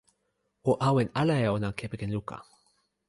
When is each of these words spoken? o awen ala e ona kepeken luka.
o 0.69 0.71
awen 0.87 1.09
ala 1.21 1.35
e 1.45 1.47
ona 1.55 1.69
kepeken 1.79 2.11
luka. 2.15 2.37